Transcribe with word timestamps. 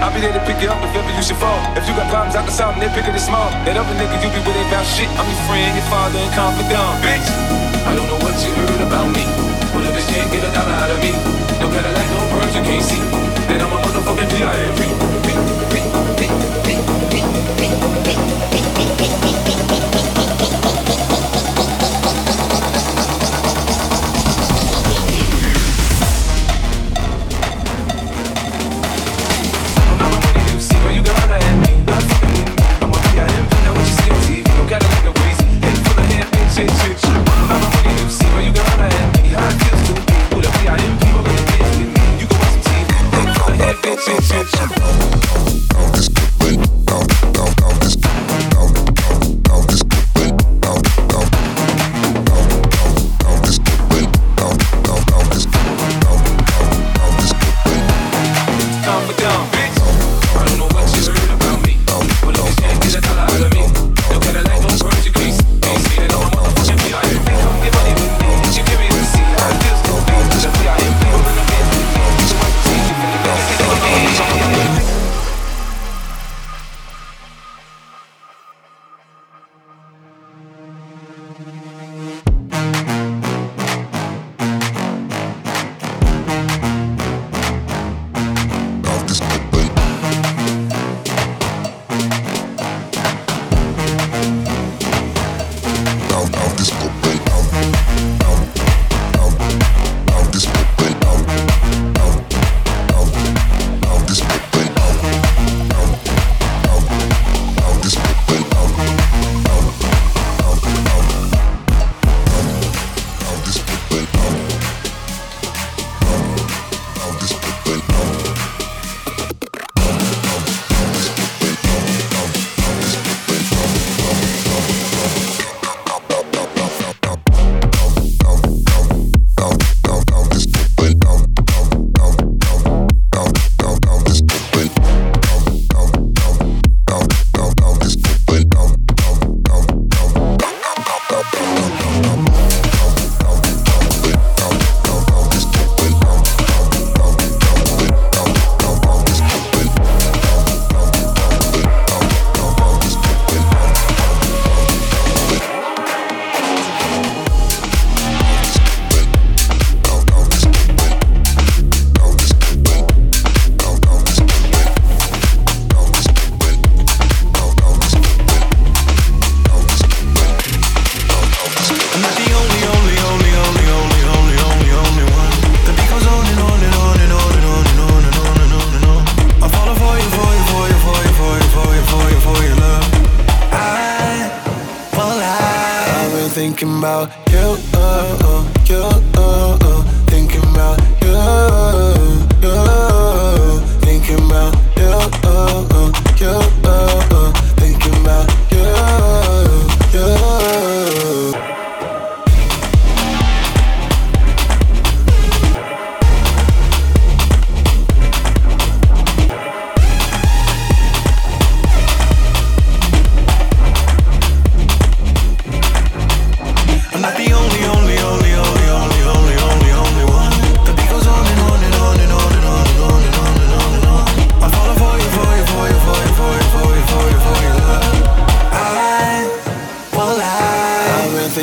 I'll 0.00 0.12
be 0.12 0.20
there 0.20 0.32
to 0.32 0.42
pick 0.44 0.60
you 0.60 0.68
up 0.68 0.80
if 0.84 0.92
ever 0.92 1.08
you 1.08 1.24
should 1.24 1.40
fall. 1.40 1.56
If 1.72 1.88
you 1.88 1.96
got 1.96 2.08
problems, 2.12 2.36
I 2.36 2.44
can 2.44 2.52
solve 2.52 2.76
them, 2.76 2.84
they 2.84 2.92
pick 2.92 3.08
it 3.08 3.16
small. 3.18 3.48
That 3.64 3.80
other 3.80 3.96
nigga, 3.96 4.20
you 4.20 4.28
be 4.28 4.40
with 4.44 4.56
it 4.56 4.68
about 4.68 4.84
shit. 4.84 5.08
I'm 5.16 5.24
your 5.24 5.40
friend, 5.48 5.72
your 5.72 5.88
father, 5.88 6.20
and 6.20 6.32
confidant. 6.36 7.00
Bitch, 7.00 7.28
I 7.88 7.96
don't 7.96 8.08
know 8.08 8.20
what 8.20 8.36
you 8.44 8.52
heard 8.52 8.82
about 8.84 9.08
me. 9.08 9.24
But 9.72 9.88
if 9.88 9.96
bitch 9.96 10.08
can't 10.12 10.28
get 10.28 10.44
a 10.44 10.50
dollar 10.52 10.76
out 10.76 10.92
of 10.92 11.00
me, 11.00 11.12
no 11.60 11.72
Cadillac, 11.72 12.06
no 12.12 12.20
birds, 12.28 12.52
you 12.52 12.62
can't 12.62 12.84
see. 12.84 13.00
Then 13.48 13.64
I'm 13.64 13.72
a 13.72 13.78
motherfucking 13.80 14.28
P.I.M.P. 14.36 15.05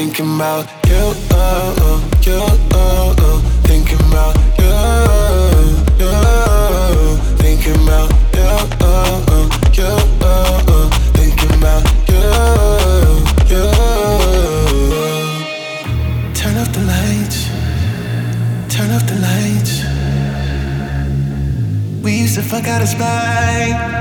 thinking 0.03 0.35
about 0.35 0.65
you, 0.85 1.13
oh, 1.31 1.75
oh, 1.79 1.99
you, 2.23 2.39
oh, 2.73 3.15
oh, 3.19 3.39
thinking 3.63 4.03
about 4.11 4.35
you, 4.59 4.73
you, 5.97 6.11
thinking 7.37 7.79
about 7.83 8.11
you, 8.35 8.51
oh, 8.81 9.23
oh, 9.31 9.47
you, 9.71 9.91
oh, 10.21 10.71
oh, 10.73 10.89
thinking 11.13 11.53
about 11.57 11.83
you, 12.11 12.23
you. 13.49 13.63
Turn 16.35 16.55
off 16.57 16.69
the 16.73 16.83
lights, 16.93 17.39
turn 18.75 18.89
off 18.91 19.05
the 19.07 19.15
lights. 19.29 19.73
We 22.03 22.11
used 22.23 22.35
to 22.35 22.41
fuck 22.41 22.67
out 22.67 22.81
of 22.81 22.89
spite. 22.89 23.93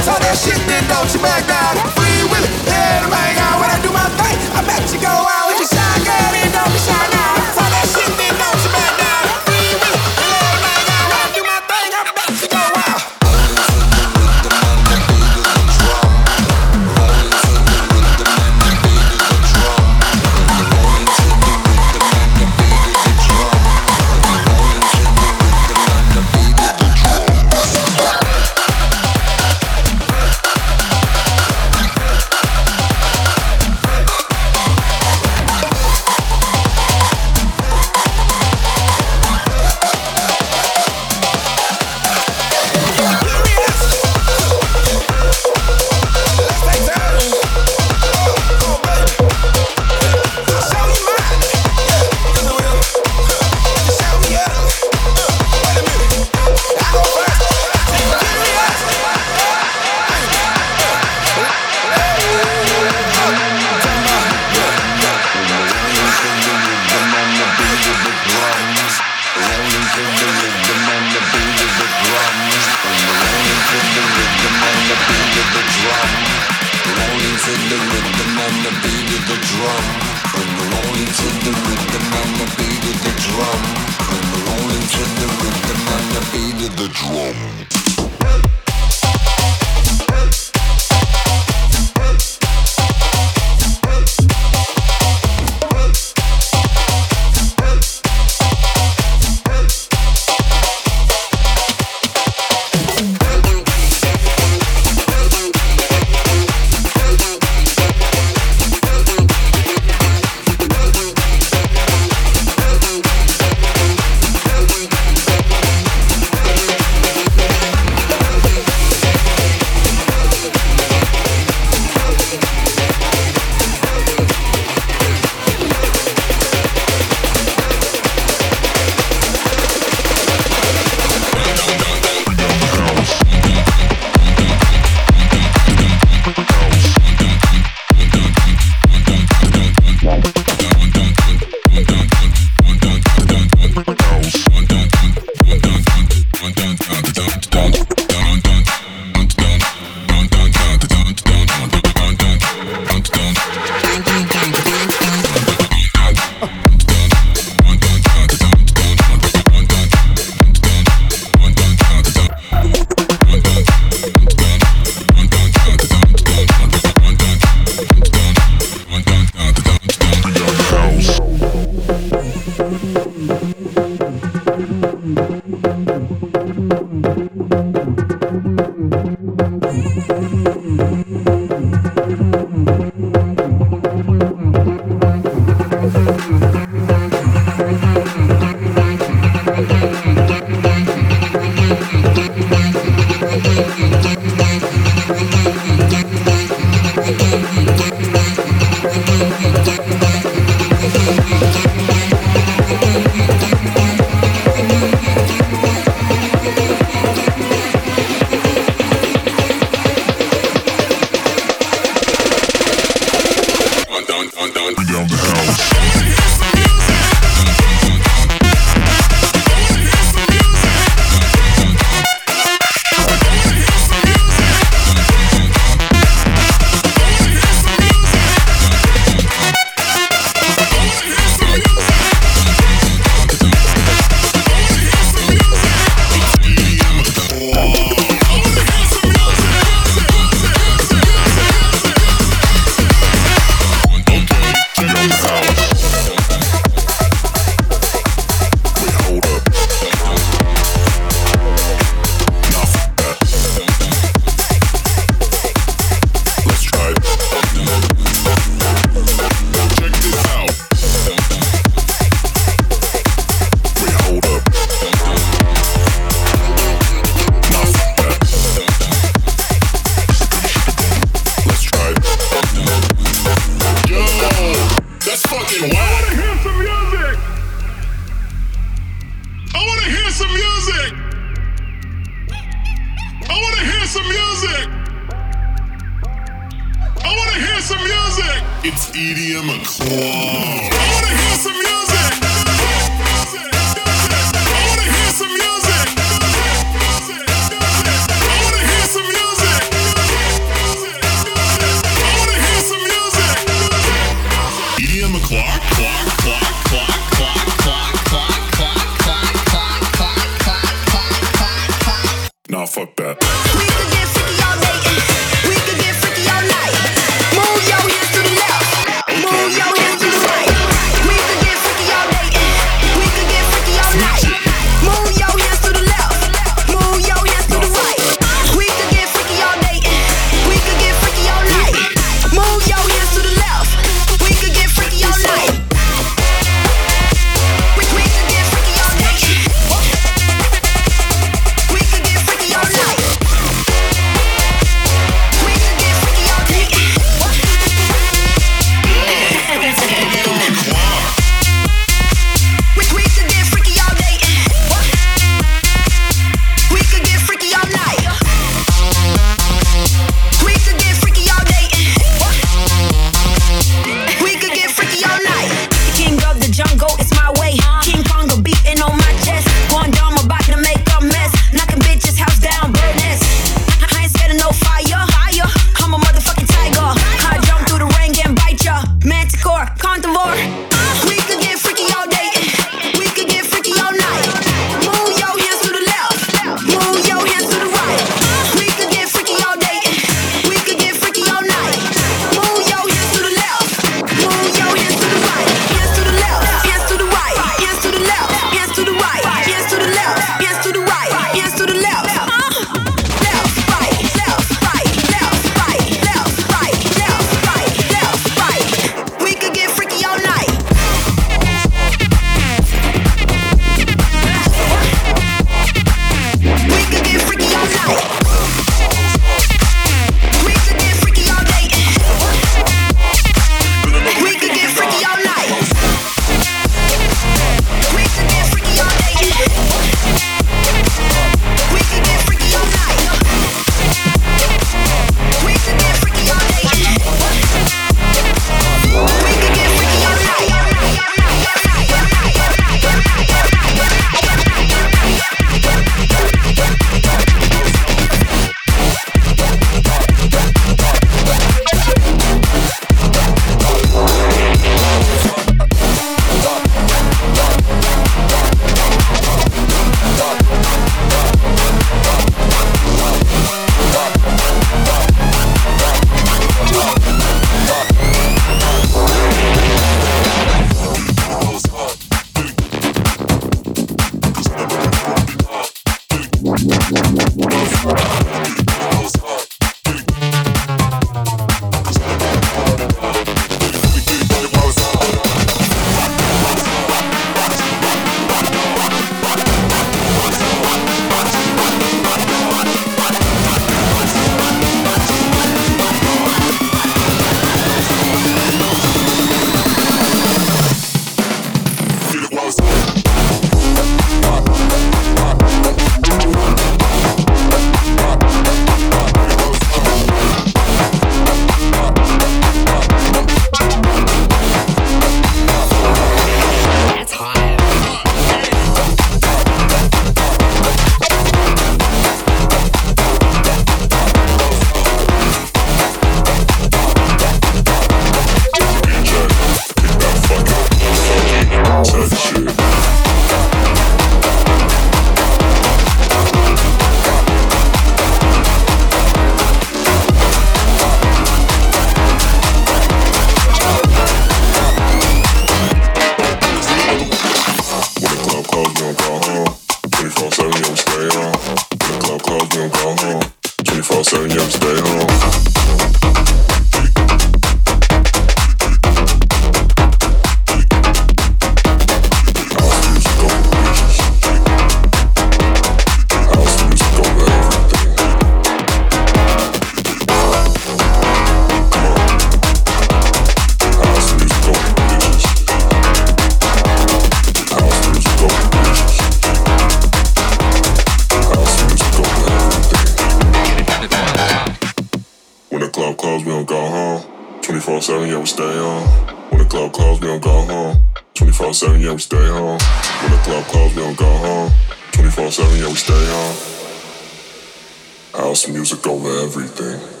house 598.41 598.47
music 598.47 598.87
over 598.87 599.07
everything. 599.19 600.00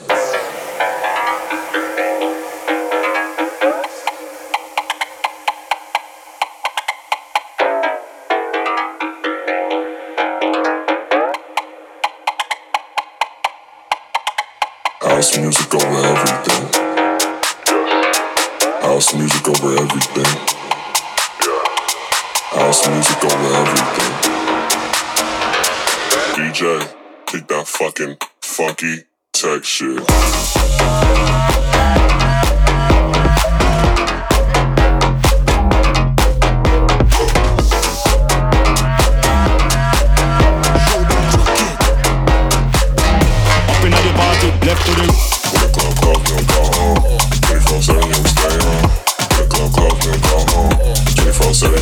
Go 51.61 51.67
slow, 51.67 51.77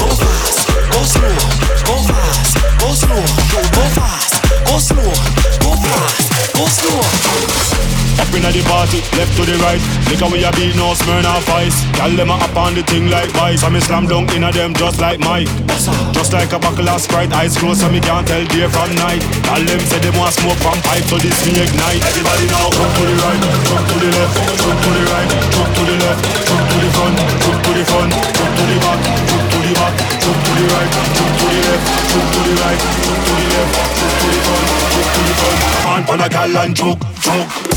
go 0.00 0.10
fast, 2.02 2.58
go 2.78 2.92
slow, 2.92 3.16
go 3.72 3.88
fast, 3.94 4.66
go 4.66 4.78
slow 4.78 5.33
inna 8.36 8.50
the 8.50 8.62
party, 8.66 8.98
left 9.14 9.32
to 9.38 9.42
the 9.46 9.56
right. 9.62 9.80
Look 10.10 10.20
how 10.20 10.30
we 10.30 10.42
a 10.42 10.50
beat, 10.52 10.74
no 10.76 10.94
smirn 10.94 11.26
or 11.26 11.40
vice. 11.46 11.78
Gyal 11.98 12.16
them 12.16 12.30
a 12.30 12.36
up 12.38 12.56
on 12.56 12.74
the 12.74 12.82
thing 12.82 13.08
like 13.10 13.30
vice. 13.34 13.60
So 13.62 13.70
me 13.70 13.80
slam 13.80 14.06
dunk 14.06 14.34
inna 14.34 14.50
them 14.52 14.74
just 14.74 15.00
like 15.00 15.20
Mike. 15.20 15.48
Just 16.12 16.32
like 16.32 16.52
a 16.52 16.58
buckle 16.58 16.88
of 16.88 17.00
Sprite, 17.00 17.32
eyes 17.32 17.56
closed 17.56 17.80
so 17.80 17.88
me 17.90 18.00
can't 18.00 18.26
tell 18.26 18.44
day 18.50 18.66
from 18.68 18.90
night. 18.96 19.22
Gyal 19.46 19.62
them 19.66 19.80
say 19.86 19.98
they 19.98 20.12
want 20.18 20.34
smoke 20.34 20.58
from 20.58 20.78
pipe, 20.82 21.04
so 21.06 21.16
this 21.18 21.38
me 21.46 21.62
ignite. 21.62 22.02
Everybody 22.02 22.46
now, 22.50 22.70
jump 22.74 22.90
to 22.96 23.02
the 23.04 23.16
right, 23.22 23.40
jump 23.68 23.84
to 23.86 23.96
the 24.02 24.10
left, 24.14 24.34
jump 24.58 24.78
to 24.82 24.90
the 24.90 25.02
right, 25.10 25.28
jump 25.54 25.70
to 25.74 25.82
the 25.84 25.96
left, 26.02 26.20
jump 26.44 26.64
to 26.64 26.76
the 26.80 26.88
front, 26.94 27.16
jump 27.44 27.58
to 27.64 27.70
the 27.74 27.84
front, 27.84 28.10
jump 28.14 28.52
to 28.54 28.62
the 28.64 28.76
back, 28.82 29.00
jump 29.28 29.44
to 29.52 29.58
the 29.62 29.72
back, 29.74 29.94
jump 30.22 30.38
to 30.44 30.50
the 30.54 30.64
right, 30.72 30.90
jump 31.14 31.32
to 31.34 31.44
the 31.44 31.60
left, 31.64 31.84
jump 32.10 32.26
to 32.32 32.40
the 32.44 32.54
right, 32.62 32.80
jump 33.04 33.20
to 33.24 33.32
the 33.34 33.46
left, 33.52 33.72
jump 33.94 34.12
to 34.14 34.26
the 34.32 34.40
front, 34.44 34.66
jump 34.94 35.08
to 35.14 35.20
the 35.22 35.34
front. 35.38 35.58
Man, 35.84 36.02
for 36.08 36.16
the 36.16 36.28
gal 36.28 36.56
and 36.58 36.76
choke, 36.76 37.02
choke. 37.20 37.73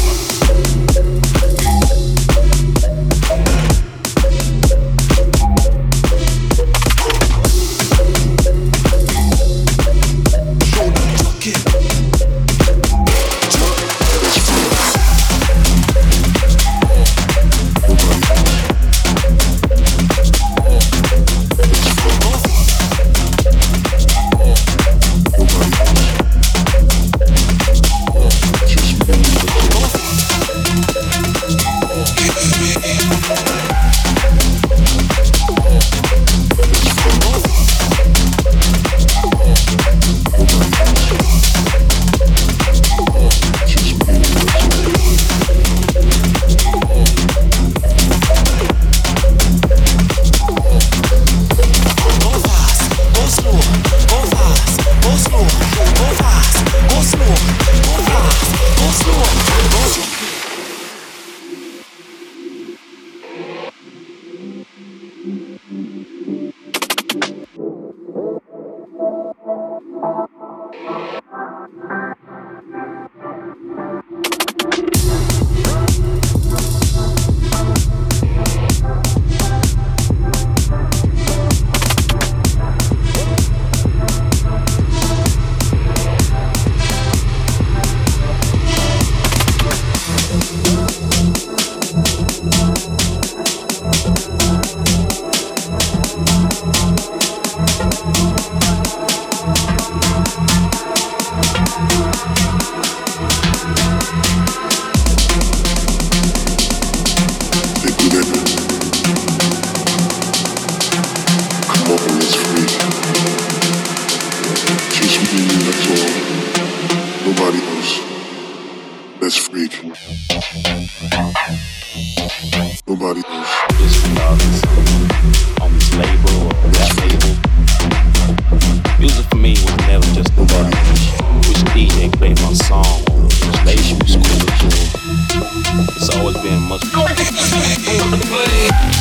These 138.30 138.97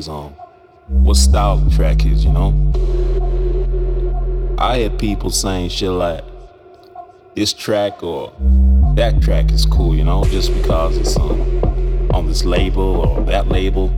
days 0.00 0.08
on 0.08 0.32
what 0.88 1.16
style 1.16 1.56
the 1.56 1.70
track 1.76 2.06
is, 2.06 2.24
you 2.24 2.32
know? 2.32 2.52
I 4.58 4.78
hear 4.78 4.90
people 4.90 5.30
saying 5.30 5.68
shit 5.70 5.90
like 5.90 6.24
this 7.34 7.52
track 7.52 8.02
or 8.02 8.32
that 8.96 9.20
track 9.22 9.52
is 9.52 9.66
cool, 9.66 9.94
you 9.94 10.04
know, 10.04 10.24
just 10.24 10.52
because 10.54 10.96
it's 10.96 11.16
on, 11.16 12.10
on 12.12 12.26
this 12.26 12.44
label 12.44 12.96
or 12.96 13.24
that 13.26 13.48
label. 13.48 13.88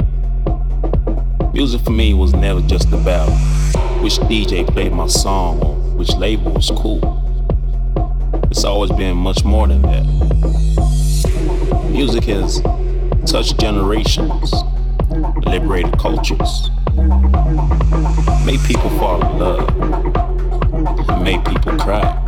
Music 1.55 1.81
for 1.83 1.93
me 1.93 2.15
was 2.15 2.35
never 2.35 2.61
just 2.63 2.93
about 2.93 3.31
which 4.03 4.15
DJ 4.29 4.67
played 4.67 4.93
my 4.93 5.07
song 5.07 5.61
or 5.63 5.75
which 5.97 6.15
label 6.17 6.53
was 6.53 6.71
cool. 6.71 7.01
It's 8.51 8.65
always 8.65 8.91
been 8.93 9.17
much 9.17 9.45
more 9.45 9.69
than 9.69 9.83
that. 9.83 10.05
Music 11.91 12.25
has 12.25 12.61
touched 13.25 13.59
generations 13.61 14.53
liberated 15.13 15.99
cultures, 15.99 16.71
made 18.47 18.61
people 18.65 18.91
fall 18.99 19.21
in 19.21 19.39
love, 19.39 21.23
made 21.23 21.45
people 21.45 21.77
cry. 21.79 22.19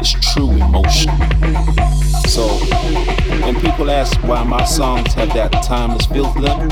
It's 0.00 0.12
true 0.32 0.50
emotion. 0.50 1.10
So 2.28 2.48
when 3.44 3.60
people 3.60 3.90
ask 3.90 4.18
why 4.22 4.42
my 4.44 4.64
songs 4.64 5.12
have 5.14 5.32
that 5.34 5.52
timeless 5.62 6.06
feel 6.06 6.32
to 6.32 6.40
them, 6.40 6.68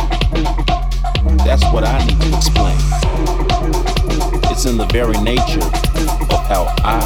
that's 1.39 1.65
what 1.73 1.85
I 1.85 2.05
need 2.07 2.21
to 2.21 2.37
explain. 2.37 2.79
It's 4.51 4.65
in 4.65 4.79
the 4.79 4.87
very 4.93 5.19
nature 5.19 5.61
of 5.61 6.47
how 6.47 6.75
I 6.83 6.99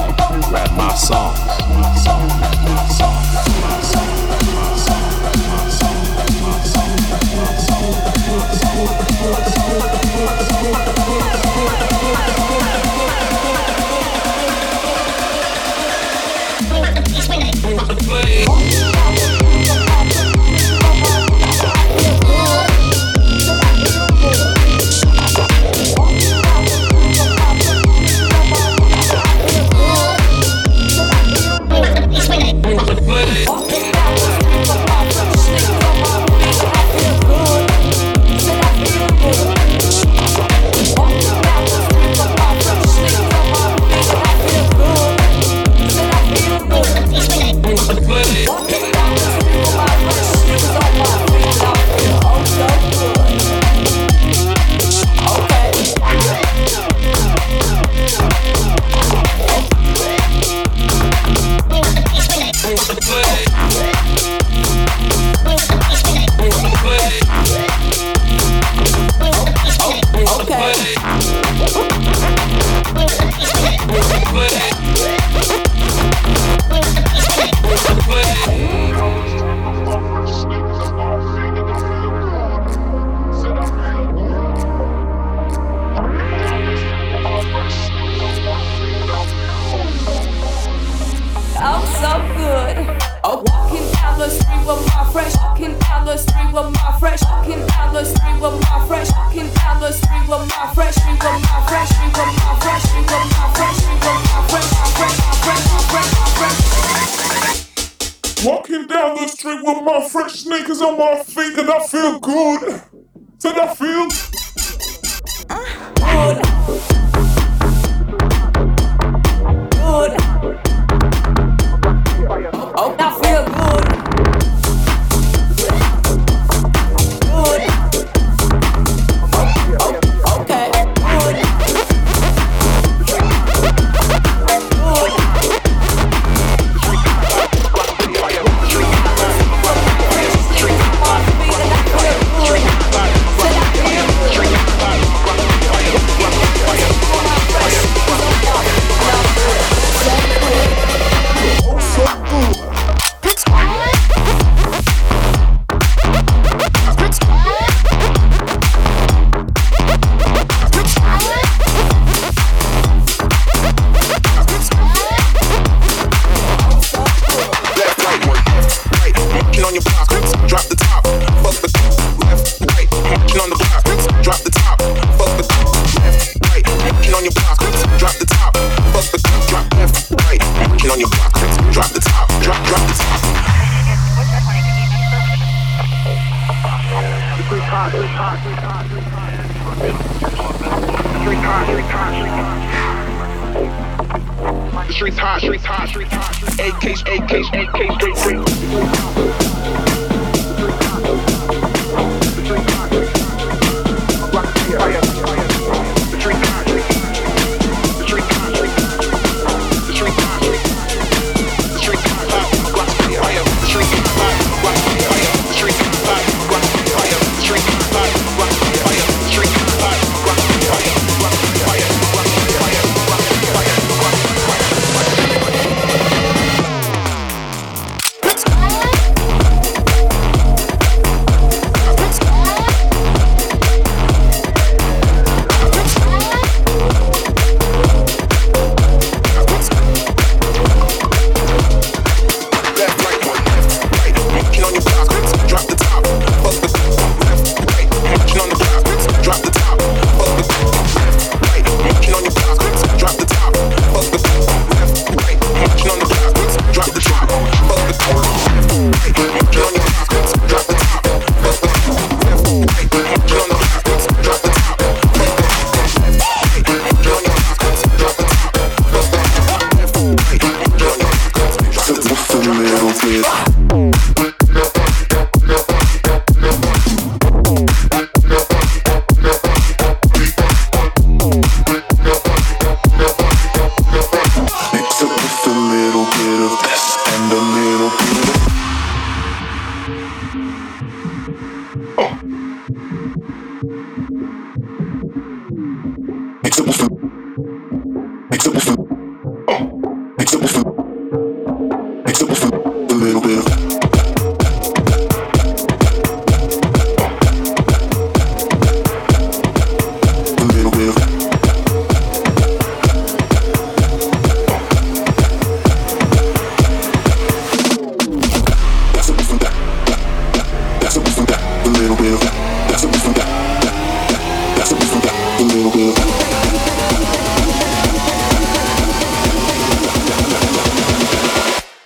write 0.53 0.73
my 0.77 0.95
songs. 0.95 1.39
My 1.69 1.83
my 2.39 2.55
my 2.65 2.89
song. 2.89 4.04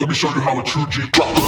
Let 0.08 0.12
me 0.12 0.16
show 0.16 0.34
you 0.34 0.40
how 0.40 0.58
a 0.58 0.64
true 0.64 0.86
G 0.86 1.06
drop 1.12 1.47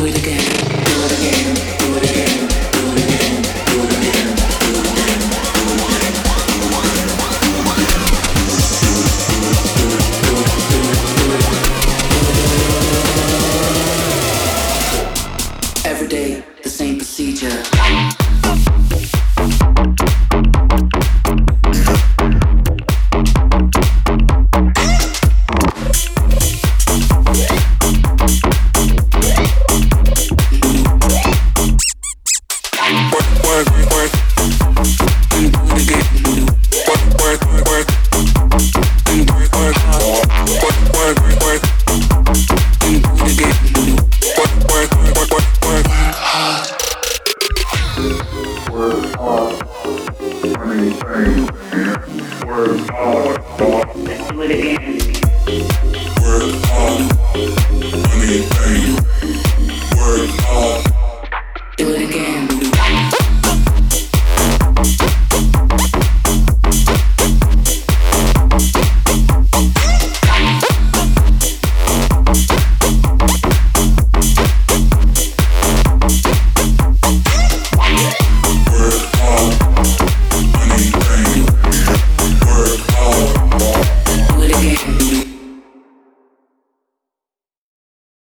Work 0.00 0.14
again, 0.14 0.38
do 0.38 1.04
it 1.04 1.12
Work 1.12 1.77